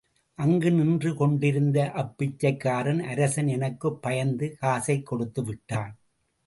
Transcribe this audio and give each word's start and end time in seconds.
அங்கு 0.35 0.71
நின்று 0.71 1.15
கொண்டிருந்த 1.15 1.91
அப்பிச்சைக்காரன், 1.95 2.99
அரசன் 2.99 3.47
எனக்குப் 3.47 4.01
பயந்து 4.01 4.55
காசைக் 4.59 5.13
கொடுத்துவிட்டான். 5.13 5.95